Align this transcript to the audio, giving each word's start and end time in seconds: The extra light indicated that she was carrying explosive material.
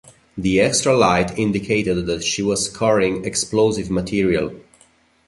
The 0.35 0.59
extra 0.61 0.97
light 0.97 1.37
indicated 1.37 2.07
that 2.07 2.23
she 2.23 2.41
was 2.41 2.75
carrying 2.75 3.23
explosive 3.23 3.91
material. 3.91 4.55